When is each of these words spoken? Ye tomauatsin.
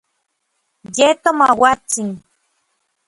Ye 0.97 1.09
tomauatsin. 1.23 2.09